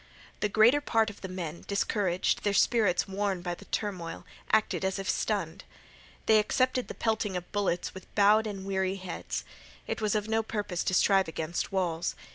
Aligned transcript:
The 0.39 0.49
greater 0.49 0.81
part 0.81 1.11
of 1.11 1.21
the 1.21 1.27
men, 1.27 1.63
discouraged, 1.67 2.43
their 2.43 2.55
spirits 2.55 3.07
worn 3.07 3.43
by 3.43 3.53
the 3.53 3.65
turmoil, 3.65 4.25
acted 4.51 4.83
as 4.83 4.97
if 4.97 5.07
stunned. 5.07 5.63
They 6.25 6.39
accepted 6.39 6.87
the 6.87 6.95
pelting 6.95 7.37
of 7.37 7.43
the 7.43 7.51
bullets 7.51 7.93
with 7.93 8.15
bowed 8.15 8.47
and 8.47 8.65
weary 8.65 8.95
heads. 8.95 9.45
It 9.85 10.01
was 10.01 10.15
of 10.15 10.27
no 10.27 10.41
purpose 10.41 10.83
to 10.85 10.95
strive 10.95 11.27
against 11.27 11.71
walls. 11.71 12.15